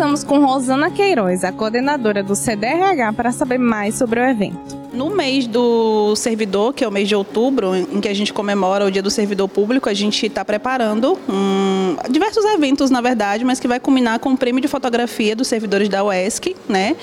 Conversamos 0.00 0.24
com 0.24 0.42
Rosana 0.42 0.90
Queiroz, 0.90 1.44
a 1.44 1.52
coordenadora 1.52 2.22
do 2.22 2.34
CDRH, 2.34 3.12
para 3.12 3.32
saber 3.32 3.58
mais 3.58 3.96
sobre 3.96 4.18
o 4.18 4.24
evento. 4.24 4.79
No 4.92 5.08
mês 5.08 5.46
do 5.46 6.16
servidor, 6.16 6.74
que 6.74 6.82
é 6.82 6.88
o 6.88 6.90
mês 6.90 7.06
de 7.06 7.14
outubro, 7.14 7.76
em 7.76 8.00
que 8.00 8.08
a 8.08 8.14
gente 8.14 8.32
comemora 8.32 8.84
o 8.84 8.90
Dia 8.90 9.02
do 9.02 9.10
Servidor 9.10 9.48
Público, 9.48 9.88
a 9.88 9.94
gente 9.94 10.26
está 10.26 10.44
preparando 10.44 11.16
um, 11.28 11.96
diversos 12.10 12.44
eventos, 12.44 12.90
na 12.90 13.00
verdade, 13.00 13.44
mas 13.44 13.60
que 13.60 13.68
vai 13.68 13.78
culminar 13.78 14.18
com 14.18 14.32
o 14.32 14.36
prêmio 14.36 14.60
de 14.60 14.66
fotografia 14.66 15.36
dos 15.36 15.46
servidores 15.46 15.88
da 15.88 16.02
UESC, 16.02 16.56
né? 16.68 16.96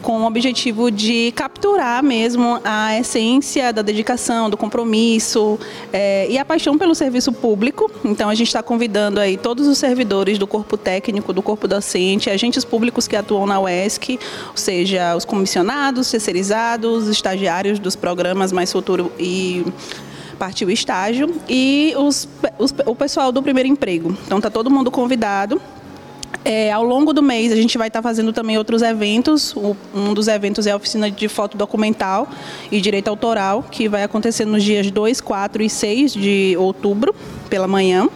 Com 0.00 0.22
o 0.22 0.26
objetivo 0.26 0.88
de 0.88 1.32
capturar 1.32 2.00
mesmo 2.02 2.60
a 2.64 2.96
essência 2.96 3.72
da 3.72 3.82
dedicação, 3.82 4.48
do 4.48 4.56
compromisso 4.56 5.58
é, 5.92 6.28
e 6.30 6.38
a 6.38 6.44
paixão 6.44 6.78
pelo 6.78 6.94
serviço 6.94 7.32
público. 7.32 7.90
Então, 8.04 8.30
a 8.30 8.36
gente 8.36 8.48
está 8.48 8.62
convidando 8.62 9.18
aí 9.18 9.36
todos 9.36 9.66
os 9.66 9.78
servidores 9.78 10.38
do 10.38 10.46
corpo 10.46 10.76
técnico, 10.76 11.32
do 11.32 11.42
corpo 11.42 11.66
docente, 11.66 12.30
agentes 12.30 12.64
públicos 12.64 13.08
que 13.08 13.16
atuam 13.16 13.46
na 13.46 13.58
UESC, 13.58 14.16
ou 14.50 14.56
seja, 14.56 15.16
os 15.16 15.24
comissionados, 15.24 16.08
terceirizados, 16.08 17.08
estagiários 17.08 17.31
estagiários 17.32 17.78
dos 17.78 17.96
programas 17.96 18.52
Mais 18.52 18.70
Futuro 18.70 19.10
e 19.18 19.64
partiu 20.38 20.70
estágio 20.70 21.34
e 21.48 21.94
os, 21.96 22.28
os, 22.58 22.74
o 22.84 22.94
pessoal 22.94 23.32
do 23.32 23.42
primeiro 23.42 23.68
emprego. 23.68 24.16
Então 24.26 24.40
tá 24.40 24.50
todo 24.50 24.70
mundo 24.70 24.90
convidado. 24.90 25.60
É, 26.44 26.72
ao 26.72 26.82
longo 26.82 27.12
do 27.12 27.22
mês 27.22 27.52
a 27.52 27.56
gente 27.56 27.78
vai 27.78 27.86
estar 27.86 28.02
fazendo 28.02 28.32
também 28.32 28.58
outros 28.58 28.82
eventos. 28.82 29.54
O, 29.54 29.76
um 29.94 30.12
dos 30.12 30.28
eventos 30.28 30.66
é 30.66 30.72
a 30.72 30.76
oficina 30.76 31.10
de 31.10 31.28
foto 31.28 31.56
documental 31.56 32.28
e 32.70 32.80
direito 32.80 33.08
autoral, 33.08 33.62
que 33.70 33.88
vai 33.88 34.02
acontecer 34.02 34.44
nos 34.44 34.62
dias 34.62 34.90
2, 34.90 35.20
4 35.20 35.62
e 35.62 35.70
6 35.70 36.12
de 36.12 36.56
outubro, 36.58 37.14
pela 37.48 37.68
manhã. 37.68 38.08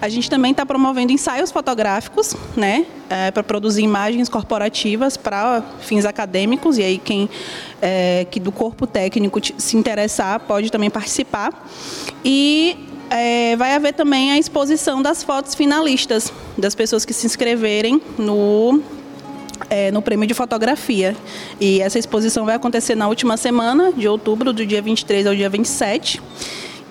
A 0.00 0.08
gente 0.08 0.30
também 0.30 0.52
está 0.52 0.64
promovendo 0.64 1.12
ensaios 1.12 1.50
fotográficos, 1.50 2.34
né, 2.56 2.86
é, 3.10 3.30
para 3.30 3.42
produzir 3.42 3.82
imagens 3.82 4.28
corporativas 4.28 5.16
para 5.16 5.62
fins 5.80 6.04
acadêmicos. 6.04 6.78
E 6.78 6.82
aí 6.82 6.98
quem 6.98 7.28
é, 7.82 8.26
que 8.30 8.38
do 8.38 8.52
corpo 8.52 8.86
técnico 8.86 9.40
se 9.58 9.76
interessar 9.76 10.40
pode 10.40 10.70
também 10.70 10.90
participar. 10.90 11.68
E 12.24 12.76
é, 13.10 13.56
vai 13.56 13.74
haver 13.74 13.94
também 13.94 14.30
a 14.32 14.38
exposição 14.38 15.02
das 15.02 15.22
fotos 15.22 15.54
finalistas 15.54 16.32
das 16.56 16.74
pessoas 16.74 17.04
que 17.04 17.12
se 17.12 17.26
inscreverem 17.26 18.00
no 18.18 18.80
é, 19.70 19.90
no 19.90 20.00
prêmio 20.00 20.26
de 20.26 20.34
fotografia. 20.34 21.16
E 21.60 21.80
essa 21.80 21.98
exposição 21.98 22.44
vai 22.44 22.54
acontecer 22.54 22.94
na 22.94 23.08
última 23.08 23.36
semana 23.36 23.92
de 23.92 24.08
outubro, 24.08 24.52
do 24.52 24.64
dia 24.64 24.80
23 24.80 25.26
ao 25.26 25.34
dia 25.34 25.48
27. 25.48 26.22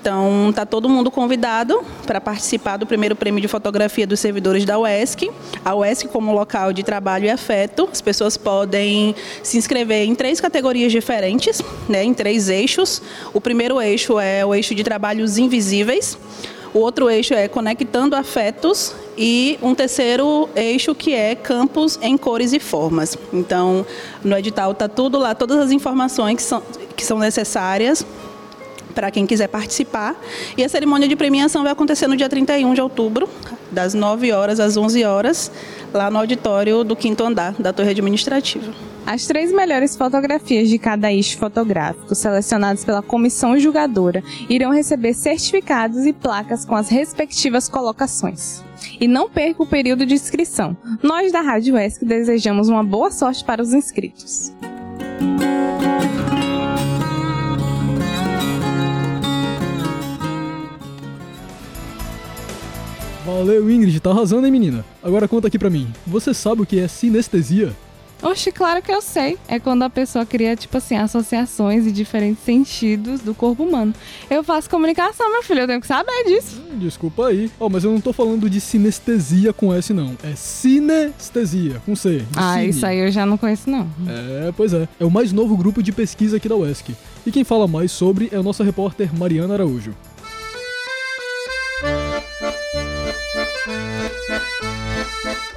Então, 0.08 0.52
está 0.52 0.66
todo 0.66 0.88
mundo 0.88 1.12
convidado 1.12 1.84
para 2.06 2.22
participar 2.22 2.78
do 2.78 2.86
primeiro 2.86 3.14
prêmio 3.14 3.42
de 3.42 3.48
fotografia 3.50 4.08
dos 4.08 4.22
servidores 4.22 4.64
da 4.64 4.80
UESC. 4.80 5.30
A 5.66 5.76
UESC 5.76 6.08
como 6.08 6.34
local 6.34 6.72
de 6.72 6.82
trabalho 6.82 7.26
e 7.26 7.30
afeto. 7.30 7.90
As 7.92 8.00
pessoas 8.00 8.38
podem 8.38 9.14
se 9.44 9.58
inscrever 9.58 10.08
em 10.08 10.16
três 10.16 10.40
categorias 10.40 10.94
diferentes, 10.94 11.62
né, 11.90 12.06
em 12.06 12.14
três 12.14 12.48
eixos. 12.48 13.02
O 13.34 13.42
primeiro 13.42 13.82
eixo 13.82 14.18
é 14.18 14.46
o 14.46 14.56
eixo 14.56 14.74
de 14.74 14.82
trabalhos 14.82 15.38
invisíveis. 15.38 16.18
O 16.74 16.80
outro 16.80 17.10
eixo 17.10 17.34
é 17.34 17.50
conectando 17.50 18.16
afetos 18.16 18.96
e 19.18 19.60
um 19.62 19.76
terceiro 19.76 20.48
eixo 20.56 20.96
que 20.96 21.14
é 21.14 21.36
campos 21.36 22.00
em 22.02 22.18
cores 22.18 22.54
e 22.54 22.60
formas. 22.60 23.18
Então, 23.34 23.86
no 24.24 24.38
edital 24.38 24.72
está 24.72 24.88
tudo 24.88 25.18
lá, 25.18 25.36
todas 25.36 25.58
as 25.58 25.72
informações 25.72 26.38
que 26.38 26.44
são, 26.44 26.64
que 26.96 27.04
são 27.04 27.20
necessárias 27.20 28.06
para 28.98 29.12
quem 29.12 29.27
quiser 29.27 29.48
participar. 29.48 30.20
E 30.58 30.63
a 30.63 30.68
cerimônia 30.68 31.08
de 31.08 31.16
premiação 31.16 31.62
vai 31.62 31.72
acontecer 31.72 32.08
no 32.08 32.18
dia 32.18 32.27
31 32.27 32.74
de 32.74 32.82
outubro, 32.82 33.30
das 33.72 33.94
9 33.94 34.32
horas 34.32 34.60
às 34.60 34.75
11 34.75 35.04
horas, 35.04 35.51
lá 35.94 36.10
no 36.10 36.18
auditório 36.18 36.84
do 36.84 36.96
quinto 36.96 37.24
andar 37.24 37.54
da 37.60 37.72
Torre 37.72 37.92
Administrativa. 37.92 38.74
As 39.06 39.27
três 39.27 39.54
melhores 39.54 39.96
fotografias 39.96 40.68
de 40.68 40.80
cada 40.80 41.13
eixo 41.13 41.38
fotográfico, 41.38 42.16
selecionadas 42.16 42.84
pela 42.84 43.04
comissão 43.04 43.58
julgadora, 43.60 44.24
irão 44.50 44.72
receber 44.72 45.13
certificados 45.13 46.08
e 46.08 46.12
placas 46.12 46.66
com 46.66 46.74
as 46.75 46.89
respectivas 46.89 47.70
colocações. 47.70 48.63
E 49.00 49.08
não 49.08 49.30
perca 49.30 49.62
o 49.62 49.68
período 49.68 50.08
de 50.08 50.16
inscrição. 50.16 50.75
Nós 51.04 51.32
da 51.32 51.42
Rádio 51.42 51.77
ESC 51.77 52.04
desejamos 52.04 52.68
uma 52.68 52.84
boa 52.84 53.12
sorte 53.12 53.46
para 53.46 53.62
os 53.62 53.74
inscritos. 53.74 54.51
Valeu, 63.27 63.69
Ingrid, 63.69 64.00
tá 64.00 64.12
arrasando, 64.12 64.46
hein, 64.46 64.51
menina? 64.53 64.86
Agora 65.03 65.27
conta 65.27 65.50
aqui 65.50 65.60
pra 65.60 65.69
mim. 65.69 65.86
Você 66.07 66.34
sabe 66.34 66.62
o 66.62 66.65
que 66.65 66.79
é 66.79 66.88
sinestesia? 66.88 67.75
Oxe, 68.24 68.53
claro 68.53 68.81
que 68.81 68.89
eu 68.89 69.01
sei. 69.01 69.38
É 69.50 69.60
quando 69.60 69.84
a 69.84 69.89
pessoa 69.89 70.25
cria, 70.25 70.55
tipo 70.55 70.77
assim, 70.77 70.96
associações 70.96 71.86
e 71.86 71.91
diferentes 71.91 72.41
sentidos 72.46 73.19
do 73.19 73.36
corpo 73.36 73.63
humano. 73.63 73.93
Eu 74.29 74.46
faço 74.46 74.69
comunicação, 74.69 75.29
meu 75.29 75.43
filho, 75.43 75.60
eu 75.60 75.67
tenho 75.67 75.81
que 75.81 75.88
saber 75.88 76.24
disso. 76.25 76.63
Hum, 76.72 76.79
desculpa 76.79 77.27
aí. 77.27 77.51
Ó, 77.60 77.67
mas 77.67 77.84
eu 77.84 77.91
não 77.91 78.00
tô 78.00 78.13
falando 78.13 78.50
de 78.50 78.62
sinestesia 78.62 79.51
com 79.51 79.74
S, 79.74 79.91
não. 79.91 80.15
É 80.24 80.34
sinestesia, 80.34 81.81
com 81.86 81.98
C. 81.98 82.24
Ah, 82.34 82.53
cine. 82.53 82.69
isso 82.69 82.86
aí 82.86 83.00
eu 83.00 83.12
já 83.12 83.25
não 83.25 83.38
conheço, 83.38 83.69
não. 83.69 83.89
É, 84.07 84.53
pois 84.55 84.72
é. 84.72 84.88
É 84.98 85.03
o 85.03 85.12
mais 85.12 85.34
novo 85.34 85.57
grupo 85.57 85.84
de 85.84 85.91
pesquisa 85.91 86.38
aqui 86.38 86.48
da 86.48 86.55
UESC. 86.55 86.96
E 87.25 87.31
quem 87.31 87.43
fala 87.43 87.67
mais 87.67 87.91
sobre 87.91 88.29
é 88.31 88.38
a 88.38 88.41
nossa 88.41 88.63
repórter 88.63 89.13
Mariana 89.13 89.55
Araújo. 89.55 89.93
Thank 94.27 95.51
you. 95.51 95.57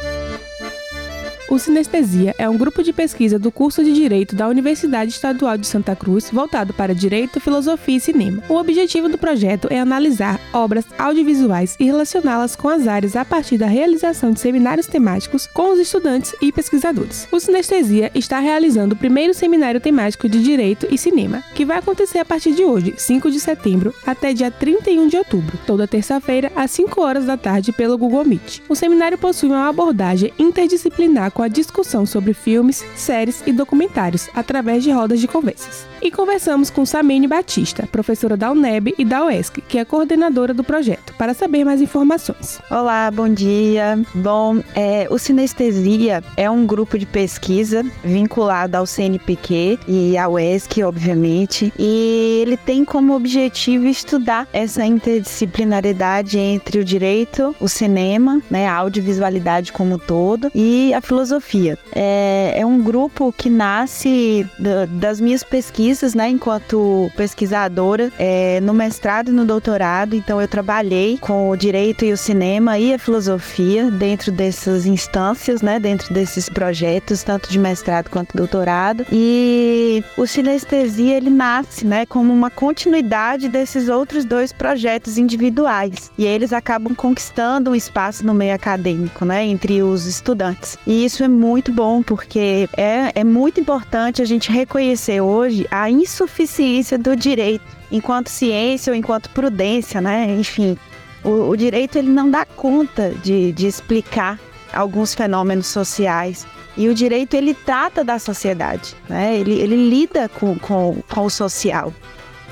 O 1.51 1.59
Sinestesia 1.59 2.33
é 2.39 2.49
um 2.49 2.57
grupo 2.57 2.81
de 2.81 2.93
pesquisa 2.93 3.37
do 3.37 3.51
curso 3.51 3.83
de 3.83 3.93
Direito 3.93 4.37
da 4.37 4.47
Universidade 4.47 5.11
Estadual 5.11 5.59
de 5.59 5.67
Santa 5.67 5.97
Cruz 5.97 6.31
voltado 6.31 6.73
para 6.73 6.95
Direito, 6.95 7.41
Filosofia 7.41 7.97
e 7.97 8.01
Cinema. 8.01 8.41
O 8.49 8.55
objetivo 8.55 9.09
do 9.09 9.19
projeto 9.19 9.67
é 9.69 9.81
analisar 9.81 10.41
obras 10.53 10.85
audiovisuais 10.97 11.75
e 11.81 11.85
relacioná-las 11.85 12.55
com 12.55 12.69
as 12.69 12.87
áreas 12.87 13.17
a 13.17 13.25
partir 13.25 13.59
da 13.59 13.67
realização 13.67 14.31
de 14.31 14.39
seminários 14.39 14.87
temáticos 14.87 15.49
com 15.49 15.73
os 15.73 15.81
estudantes 15.81 16.33
e 16.41 16.53
pesquisadores. 16.53 17.27
O 17.33 17.41
Sinestesia 17.41 18.13
está 18.15 18.39
realizando 18.39 18.95
o 18.95 18.99
primeiro 18.99 19.35
seminário 19.35 19.81
temático 19.81 20.29
de 20.29 20.41
Direito 20.41 20.87
e 20.89 20.97
Cinema, 20.97 21.43
que 21.57 21.65
vai 21.65 21.79
acontecer 21.79 22.21
a 22.21 22.25
partir 22.25 22.53
de 22.53 22.63
hoje, 22.63 22.95
5 22.97 23.29
de 23.29 23.41
setembro, 23.41 23.93
até 24.07 24.33
dia 24.33 24.53
31 24.53 25.09
de 25.09 25.17
outubro, 25.17 25.59
toda 25.67 25.89
terça-feira, 25.89 26.53
às 26.55 26.71
5 26.71 27.01
horas 27.01 27.27
da 27.27 27.37
tarde, 27.37 27.73
pelo 27.73 27.99
Google 27.99 28.25
Meet. 28.25 28.61
O 28.69 28.77
seminário 28.77 29.19
possui 29.19 29.49
uma 29.49 29.69
abordagem 29.69 30.33
interdisciplinar 30.39 31.33
com 31.40 31.40
a 31.43 31.49
discussão 31.49 32.07
sobre 32.07 32.33
filmes, 32.33 32.85
séries 32.95 33.43
e 33.47 33.53
documentários 33.53 34.29
através 34.35 34.83
de 34.83 34.91
rodas 34.91 35.21
de 35.21 35.29
conversas. 35.29 35.90
E 36.03 36.11
conversamos 36.11 36.71
com 36.71 36.87
Samene 36.87 37.27
Batista, 37.29 37.87
professora 37.87 38.35
da 38.35 38.51
UNEB 38.51 38.95
e 38.97 39.05
da 39.05 39.27
UESC, 39.27 39.61
que 39.61 39.77
é 39.79 39.85
coordenadora 39.85 40.55
do 40.55 40.65
projeto, 40.65 41.13
para 41.19 41.35
saber 41.35 41.63
mais 41.63 41.83
informações. 41.83 42.59
Olá, 42.71 43.11
bom 43.11 43.29
dia. 43.29 44.01
Bom, 44.15 44.63
é, 44.75 45.07
o 45.11 45.19
Sinestesia 45.19 46.25
é 46.39 46.51
um 46.51 46.65
grupo 46.65 46.99
de 46.99 47.05
pesquisa 47.05 47.85
vinculado 48.03 48.79
ao 48.79 48.87
CNPq 48.87 49.79
e 49.87 50.17
à 50.17 50.27
UESC, 50.27 50.83
obviamente, 50.83 51.71
e 51.79 52.41
ele 52.47 52.57
tem 52.57 52.83
como 52.83 53.15
objetivo 53.15 53.85
estudar 53.87 54.49
essa 54.55 54.83
interdisciplinariedade 54.87 56.39
entre 56.39 56.79
o 56.79 56.85
direito, 56.85 57.55
o 57.61 57.69
cinema, 57.69 58.41
né, 58.51 58.67
a 58.67 58.75
audiovisualidade 58.77 59.71
como 59.71 59.97
um 59.97 59.99
todo 59.99 60.51
e 60.55 60.95
a 60.95 61.03
filosofia. 61.03 61.79
É, 61.95 62.55
é 62.57 62.65
um 62.65 62.81
grupo 62.83 63.35
que 63.37 63.51
nasce 63.51 64.47
da- 64.59 64.87
das 64.87 65.21
minhas 65.21 65.45
pesquisas, 65.45 65.90
né, 66.15 66.29
enquanto 66.29 67.11
pesquisadora, 67.17 68.13
é, 68.19 68.61
no 68.61 68.73
mestrado 68.73 69.31
e 69.31 69.33
no 69.33 69.45
doutorado, 69.45 70.15
então 70.15 70.41
eu 70.41 70.47
trabalhei 70.47 71.19
com 71.19 71.51
o 71.51 71.57
direito 71.57 72.05
e 72.05 72.13
o 72.13 72.17
cinema 72.17 72.79
e 72.79 72.95
a 72.95 72.99
filosofia 72.99 73.91
dentro 73.91 74.31
dessas 74.31 74.87
instâncias, 74.87 75.63
né, 75.63 75.79
dentro 75.81 76.13
desses 76.13 76.49
projetos, 76.49 77.23
tanto 77.23 77.51
de 77.51 77.59
mestrado 77.59 78.09
quanto 78.09 78.37
doutorado. 78.37 79.05
E 79.11 80.05
o 80.17 80.27
Sinestesia 80.27 81.17
ele 81.17 81.31
nasce, 81.31 81.87
né, 81.87 82.07
como 82.07 82.33
uma 82.33 82.51
continuidade 82.51 83.49
desses 83.49 83.89
outros 83.89 84.25
dois 84.25 84.53
projetos 84.53 85.19
individuais. 85.19 86.11
E 86.17 86.25
eles 86.25 86.53
acabam 86.53 86.95
conquistando 86.95 87.71
um 87.71 87.75
espaço 87.75 88.25
no 88.25 88.35
meio 88.35 88.55
acadêmico, 88.55 89.25
né, 89.25 89.45
entre 89.45 89.83
os 89.83 90.07
estudantes. 90.07 90.79
E 90.87 91.05
isso 91.05 91.25
é 91.25 91.29
muito 91.29 91.73
bom 91.73 92.03
porque 92.03 92.69
é, 92.77 93.13
é 93.15 93.25
muito 93.25 93.61
importante 93.61 94.23
a 94.23 94.25
gente 94.25 94.51
reconhecer 94.51 95.21
hoje 95.21 95.67
a 95.71 95.80
insuficiência 95.89 96.99
do 96.99 97.15
direito 97.15 97.65
enquanto 97.91 98.29
ciência 98.29 98.93
ou 98.93 98.97
enquanto 98.97 99.31
prudência, 99.31 100.01
né? 100.01 100.27
Enfim, 100.39 100.77
o, 101.25 101.49
o 101.51 101.57
direito 101.57 101.97
ele 101.97 102.11
não 102.11 102.31
dá 102.31 102.45
conta 102.45 103.11
de, 103.23 103.53
de 103.53 103.67
explicar 103.67 104.39
alguns 104.73 105.15
fenômenos 105.15 105.67
sociais. 105.67 106.47
E 106.77 106.89
o 106.89 106.95
direito 106.95 107.35
ele 107.35 107.53
trata 107.53 108.05
da 108.05 108.19
sociedade, 108.19 108.95
né? 109.09 109.37
Ele, 109.37 109.55
ele 109.55 109.89
lida 109.89 110.29
com, 110.29 110.59
com, 110.59 111.03
com 111.09 111.25
o 111.25 111.31
social. 111.31 111.93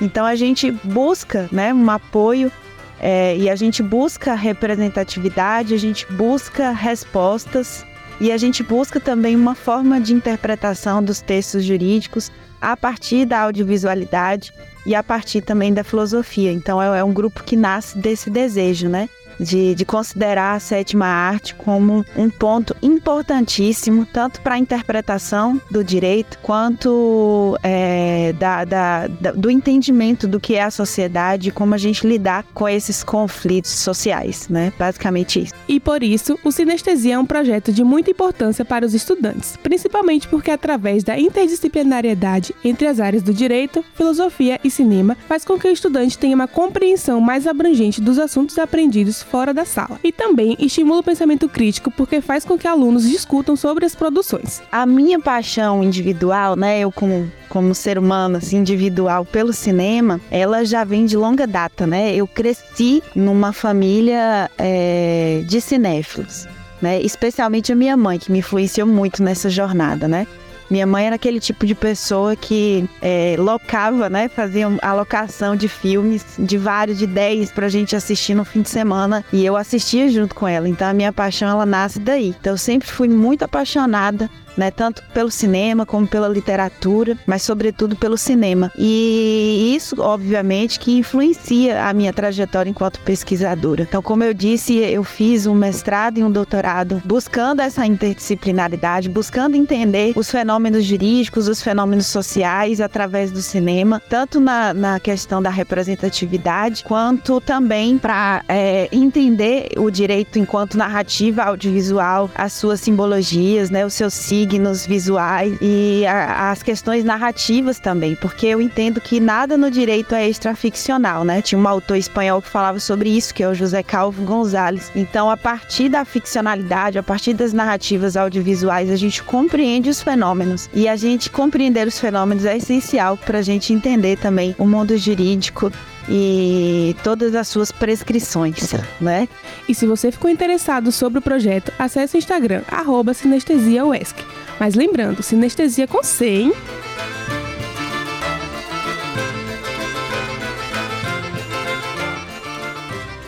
Então 0.00 0.24
a 0.24 0.34
gente 0.34 0.70
busca, 0.70 1.48
né, 1.50 1.74
um 1.74 1.90
apoio 1.90 2.52
é, 3.00 3.36
e 3.36 3.48
a 3.48 3.56
gente 3.56 3.82
busca 3.82 4.34
representatividade, 4.34 5.74
a 5.74 5.78
gente 5.78 6.06
busca 6.12 6.70
respostas 6.70 7.84
e 8.20 8.32
a 8.32 8.36
gente 8.36 8.62
busca 8.62 8.98
também 8.98 9.36
uma 9.36 9.54
forma 9.54 10.00
de 10.00 10.12
interpretação 10.12 11.02
dos 11.02 11.20
textos 11.20 11.64
jurídicos 11.64 12.30
a 12.60 12.76
partir 12.76 13.24
da 13.24 13.40
audiovisualidade 13.40 14.52
e 14.84 14.94
a 14.94 15.02
partir 15.02 15.42
também 15.42 15.72
da 15.72 15.84
filosofia. 15.84 16.52
Então 16.52 16.82
é, 16.82 16.98
é 16.98 17.04
um 17.04 17.12
grupo 17.12 17.44
que 17.44 17.56
nasce 17.56 17.96
desse 17.98 18.30
desejo, 18.30 18.88
né? 18.88 19.08
De, 19.40 19.74
de 19.74 19.84
considerar 19.84 20.54
a 20.56 20.60
sétima 20.60 21.06
arte 21.06 21.54
como 21.54 22.04
um 22.16 22.28
ponto 22.28 22.74
importantíssimo, 22.82 24.04
tanto 24.06 24.40
para 24.40 24.54
a 24.56 24.58
interpretação 24.58 25.60
do 25.70 25.84
direito, 25.84 26.38
quanto 26.42 27.56
é, 27.62 28.32
da, 28.38 28.64
da- 28.64 29.06
da- 29.06 29.32
do 29.32 29.50
entendimento 29.50 30.26
do 30.26 30.40
que 30.40 30.54
é 30.54 30.62
a 30.62 30.70
sociedade 30.70 31.48
e 31.48 31.52
como 31.52 31.74
a 31.74 31.78
gente 31.78 32.06
lidar 32.06 32.44
com 32.52 32.68
esses 32.68 33.04
conflitos 33.04 33.70
sociais, 33.70 34.48
né? 34.48 34.72
Basicamente 34.78 35.40
isso. 35.42 35.54
E 35.68 35.78
por 35.78 36.02
isso, 36.02 36.38
o 36.42 36.50
Sinestesia 36.50 37.14
é 37.14 37.18
um 37.18 37.26
projeto 37.26 37.72
de 37.72 37.84
muita 37.84 38.10
importância 38.10 38.64
para 38.64 38.84
os 38.84 38.94
estudantes, 38.94 39.56
principalmente 39.62 40.26
porque 40.28 40.50
através 40.50 41.04
da 41.04 41.18
interdisciplinariedade 41.18 42.54
entre 42.64 42.86
as 42.86 43.00
áreas 43.00 43.22
do 43.22 43.32
direito, 43.32 43.84
filosofia 43.94 44.58
e 44.64 44.70
cinema, 44.70 45.16
faz 45.28 45.44
com 45.44 45.58
que 45.58 45.68
o 45.68 45.72
estudante 45.72 46.18
tenha 46.18 46.34
uma 46.34 46.48
compreensão 46.48 47.20
mais 47.20 47.46
abrangente 47.46 48.00
dos 48.00 48.18
assuntos 48.18 48.58
aprendidos 48.58 49.22
fora 49.30 49.54
da 49.54 49.64
sala. 49.64 50.00
E 50.02 50.10
também 50.10 50.56
estimula 50.58 51.00
o 51.00 51.04
pensamento 51.04 51.48
crítico 51.48 51.90
porque 51.90 52.20
faz 52.20 52.44
com 52.44 52.58
que 52.58 52.66
alunos 52.66 53.08
discutam 53.08 53.56
sobre 53.56 53.84
as 53.84 53.94
produções. 53.94 54.62
a 54.70 54.86
minha 54.86 55.20
paixão 55.20 55.82
individual, 55.82 56.56
né, 56.56 56.80
eu 56.80 56.90
como 56.90 57.30
como 57.48 57.74
ser 57.74 57.98
humano 57.98 58.36
assim 58.36 58.58
individual 58.58 59.24
pelo 59.24 59.52
cinema, 59.52 60.20
ela 60.30 60.64
já 60.64 60.84
vem 60.84 61.06
de 61.06 61.16
longa 61.16 61.46
data, 61.46 61.86
né? 61.86 62.14
Eu 62.14 62.26
cresci 62.26 63.02
numa 63.14 63.54
família 63.54 64.50
é, 64.58 65.42
de 65.46 65.60
cinéfilos, 65.60 66.46
né? 66.80 67.00
Especialmente 67.00 67.72
a 67.72 67.74
minha 67.74 67.96
mãe 67.96 68.18
que 68.18 68.30
me 68.30 68.40
influenciou 68.40 68.86
muito 68.86 69.22
nessa 69.22 69.48
jornada, 69.48 70.06
né? 70.06 70.26
Minha 70.70 70.86
mãe 70.86 71.06
era 71.06 71.16
aquele 71.16 71.40
tipo 71.40 71.66
de 71.66 71.74
pessoa 71.74 72.36
que 72.36 72.88
é, 73.00 73.36
locava, 73.38 74.10
né? 74.10 74.28
Fazia 74.28 74.66
a 74.82 74.92
locação 74.94 75.56
de 75.56 75.68
filmes, 75.68 76.24
de 76.38 76.58
vários, 76.58 76.98
de 76.98 77.06
10 77.06 77.52
pra 77.52 77.68
gente 77.68 77.96
assistir 77.96 78.34
no 78.34 78.44
fim 78.44 78.62
de 78.62 78.68
semana. 78.68 79.24
E 79.32 79.44
eu 79.44 79.56
assistia 79.56 80.10
junto 80.10 80.34
com 80.34 80.46
ela. 80.46 80.68
Então 80.68 80.88
a 80.88 80.92
minha 80.92 81.12
paixão, 81.12 81.48
ela 81.48 81.64
nasce 81.64 81.98
daí. 81.98 82.34
Então 82.40 82.52
eu 82.52 82.58
sempre 82.58 82.88
fui 82.88 83.08
muito 83.08 83.44
apaixonada 83.44 84.30
né, 84.58 84.72
tanto 84.72 85.02
pelo 85.14 85.30
cinema 85.30 85.86
como 85.86 86.06
pela 86.06 86.28
literatura, 86.28 87.16
mas 87.24 87.42
sobretudo 87.42 87.94
pelo 87.94 88.18
cinema. 88.18 88.72
E 88.76 89.72
isso, 89.76 90.02
obviamente, 90.02 90.80
que 90.80 90.98
influencia 90.98 91.84
a 91.84 91.92
minha 91.92 92.12
trajetória 92.12 92.68
enquanto 92.68 92.98
pesquisadora. 93.00 93.82
Então, 93.82 94.02
como 94.02 94.24
eu 94.24 94.34
disse, 94.34 94.76
eu 94.76 95.04
fiz 95.04 95.46
um 95.46 95.54
mestrado 95.54 96.18
e 96.18 96.24
um 96.24 96.30
doutorado 96.30 97.00
buscando 97.04 97.60
essa 97.60 97.86
interdisciplinaridade, 97.86 99.08
buscando 99.08 99.56
entender 99.56 100.12
os 100.16 100.28
fenômenos 100.28 100.84
jurídicos, 100.84 101.46
os 101.46 101.62
fenômenos 101.62 102.08
sociais 102.08 102.80
através 102.80 103.30
do 103.30 103.40
cinema, 103.40 104.02
tanto 104.08 104.40
na, 104.40 104.74
na 104.74 104.98
questão 104.98 105.40
da 105.40 105.50
representatividade, 105.50 106.82
quanto 106.82 107.40
também 107.40 107.96
para 107.96 108.42
entender 108.90 109.68
o 109.76 109.88
direito 109.88 110.38
enquanto 110.38 110.76
narrativa 110.76 111.44
audiovisual, 111.44 112.28
as 112.34 112.52
suas 112.54 112.80
simbologias, 112.80 113.70
né, 113.70 113.86
os 113.86 113.94
seus 113.94 114.14
signos 114.14 114.47
signos 114.48 114.86
visuais 114.86 115.56
e 115.60 116.06
a, 116.06 116.50
as 116.50 116.62
questões 116.62 117.04
narrativas 117.04 117.78
também, 117.78 118.14
porque 118.16 118.46
eu 118.46 118.60
entendo 118.60 119.00
que 119.00 119.20
nada 119.20 119.58
no 119.58 119.70
direito 119.70 120.14
é 120.14 120.28
extraficcional, 120.28 121.24
né? 121.24 121.42
Tinha 121.42 121.58
um 121.58 121.68
autor 121.68 121.96
espanhol 121.96 122.40
que 122.40 122.48
falava 122.48 122.80
sobre 122.80 123.10
isso, 123.10 123.34
que 123.34 123.42
é 123.42 123.48
o 123.48 123.54
José 123.54 123.82
Calvo 123.82 124.22
Gonzalez. 124.22 124.90
Então, 124.96 125.30
a 125.30 125.36
partir 125.36 125.90
da 125.90 126.04
ficcionalidade, 126.04 126.98
a 126.98 127.02
partir 127.02 127.34
das 127.34 127.52
narrativas 127.52 128.16
audiovisuais, 128.16 128.90
a 128.90 128.96
gente 128.96 129.22
compreende 129.22 129.90
os 129.90 130.02
fenômenos 130.02 130.70
e 130.72 130.88
a 130.88 130.96
gente 130.96 131.30
compreender 131.30 131.86
os 131.86 132.00
fenômenos 132.00 132.44
é 132.44 132.56
essencial 132.56 133.16
para 133.16 133.38
a 133.38 133.42
gente 133.42 133.72
entender 133.72 134.16
também 134.18 134.54
o 134.58 134.66
mundo 134.66 134.96
jurídico 134.96 135.70
e 136.08 136.96
todas 137.04 137.34
as 137.34 137.46
suas 137.48 137.70
prescrições, 137.70 138.74
né? 139.00 139.28
E 139.68 139.74
se 139.74 139.86
você 139.86 140.10
ficou 140.10 140.30
interessado 140.30 140.90
sobre 140.90 141.18
o 141.18 141.22
projeto, 141.22 141.70
acesse 141.78 142.16
o 142.16 142.18
Instagram, 142.18 142.62
arroba 142.70 143.12
sinestesiauesc. 143.12 144.16
Mas 144.58 144.74
lembrando, 144.74 145.22
sinestesia 145.22 145.86
com 145.86 146.02
C, 146.02 146.26
hein? 146.26 146.52